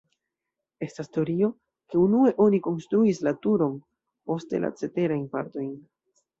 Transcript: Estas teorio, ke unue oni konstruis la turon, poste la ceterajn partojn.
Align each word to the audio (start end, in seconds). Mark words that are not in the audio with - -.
Estas 0.85 1.11
teorio, 1.17 1.49
ke 1.91 1.99
unue 2.05 2.33
oni 2.47 2.61
konstruis 2.69 3.21
la 3.29 3.35
turon, 3.45 3.79
poste 4.33 4.65
la 4.67 4.75
ceterajn 4.83 5.25
partojn. 5.39 5.73